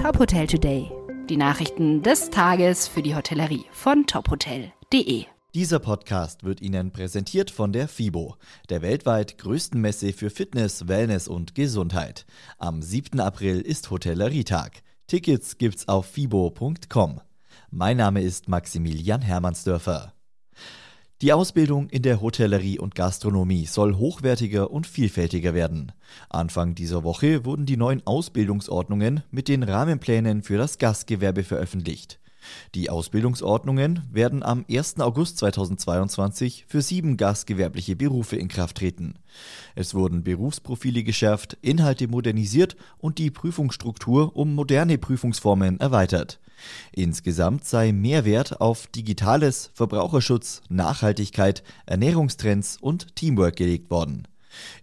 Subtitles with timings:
[0.00, 0.90] Top Hotel Today.
[1.28, 5.26] Die Nachrichten des Tages für die Hotellerie von tophotel.de.
[5.54, 8.36] Dieser Podcast wird Ihnen präsentiert von der FIBO,
[8.70, 12.24] der weltweit größten Messe für Fitness, Wellness und Gesundheit.
[12.56, 13.20] Am 7.
[13.20, 14.82] April ist Hotellerietag.
[15.06, 17.20] Tickets gibt's auf fibo.com.
[17.70, 20.14] Mein Name ist Maximilian Hermannsdörfer.
[21.22, 25.92] Die Ausbildung in der Hotellerie und Gastronomie soll hochwertiger und vielfältiger werden.
[26.30, 32.18] Anfang dieser Woche wurden die neuen Ausbildungsordnungen mit den Rahmenplänen für das Gastgewerbe veröffentlicht.
[32.74, 35.00] Die Ausbildungsordnungen werden am 1.
[35.00, 39.14] August 2022 für sieben gastgewerbliche Berufe in Kraft treten.
[39.74, 46.40] Es wurden Berufsprofile geschärft, Inhalte modernisiert und die Prüfungsstruktur um moderne Prüfungsformen erweitert.
[46.92, 54.26] Insgesamt sei mehr Wert auf Digitales, Verbraucherschutz, Nachhaltigkeit, Ernährungstrends und Teamwork gelegt worden.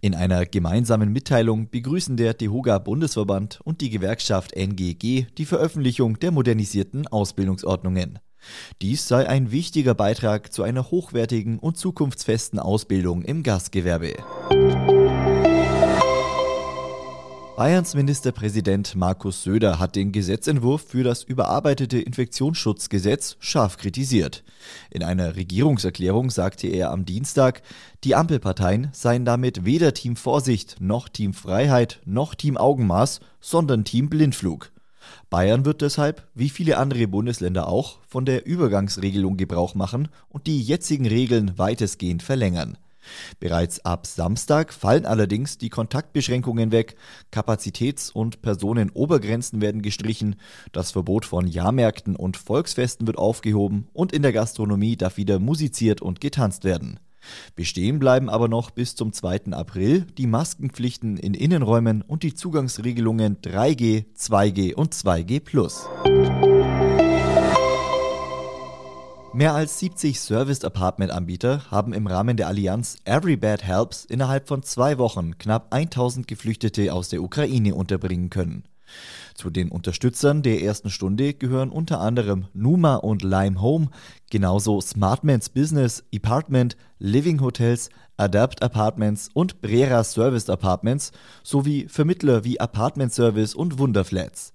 [0.00, 6.30] In einer gemeinsamen Mitteilung begrüßen der DEHOGA Bundesverband und die Gewerkschaft NGG die Veröffentlichung der
[6.30, 8.18] modernisierten Ausbildungsordnungen.
[8.82, 14.14] Dies sei ein wichtiger Beitrag zu einer hochwertigen und zukunftsfesten Ausbildung im Gastgewerbe.
[17.58, 24.44] Bayerns Ministerpräsident Markus Söder hat den Gesetzentwurf für das überarbeitete Infektionsschutzgesetz scharf kritisiert.
[24.90, 27.62] In einer Regierungserklärung sagte er am Dienstag,
[28.04, 34.08] die Ampelparteien seien damit weder Team Vorsicht noch Team Freiheit noch Team Augenmaß, sondern Team
[34.08, 34.70] Blindflug.
[35.28, 40.62] Bayern wird deshalb, wie viele andere Bundesländer auch, von der Übergangsregelung Gebrauch machen und die
[40.62, 42.78] jetzigen Regeln weitestgehend verlängern.
[43.40, 46.96] Bereits ab Samstag fallen allerdings die Kontaktbeschränkungen weg,
[47.30, 50.36] Kapazitäts- und Personenobergrenzen werden gestrichen,
[50.72, 56.02] das Verbot von Jahrmärkten und Volksfesten wird aufgehoben und in der Gastronomie darf wieder musiziert
[56.02, 57.00] und getanzt werden.
[57.54, 59.52] Bestehen bleiben aber noch bis zum 2.
[59.52, 66.37] April die Maskenpflichten in Innenräumen und die Zugangsregelungen 3G, 2G und 2G+.
[69.38, 74.98] Mehr als 70 Service-Apartment-Anbieter haben im Rahmen der Allianz Every Bad Helps innerhalb von zwei
[74.98, 78.64] Wochen knapp 1000 Geflüchtete aus der Ukraine unterbringen können.
[79.36, 83.90] Zu den Unterstützern der ersten Stunde gehören unter anderem Numa und Lime Home,
[84.28, 91.12] genauso Smartmans Business, Apartment, Living Hotels, Adapt Apartments und Brera Service Apartments
[91.44, 94.52] sowie Vermittler wie Apartment Service und Wunderflats.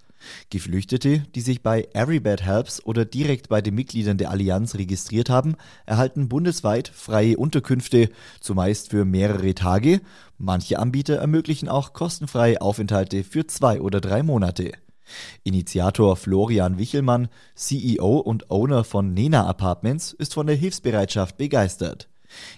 [0.49, 5.55] Geflüchtete, die sich bei Everybad Helps oder direkt bei den Mitgliedern der Allianz registriert haben,
[5.85, 10.01] erhalten bundesweit freie Unterkünfte, zumeist für mehrere Tage.
[10.37, 14.71] Manche Anbieter ermöglichen auch kostenfreie Aufenthalte für zwei oder drei Monate.
[15.43, 22.09] Initiator Florian Wichelmann, CEO und Owner von Nena Apartments, ist von der Hilfsbereitschaft begeistert.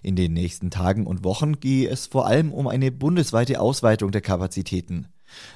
[0.03, 4.21] In den nächsten Tagen und Wochen gehe es vor allem um eine bundesweite Ausweitung der
[4.21, 5.07] Kapazitäten.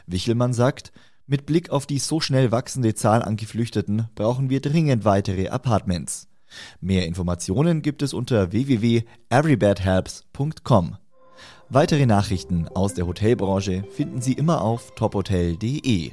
[0.07, 0.91] Wichelmann sagt,
[1.29, 6.27] mit Blick auf die so schnell wachsende Zahl an Geflüchteten brauchen wir dringend weitere Apartments.
[6.81, 10.97] Mehr Informationen gibt es unter www.everybadhelps.com.
[11.69, 16.11] Weitere Nachrichten aus der Hotelbranche finden Sie immer auf tophotel.de.